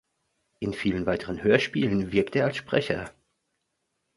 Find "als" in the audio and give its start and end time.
2.45-2.57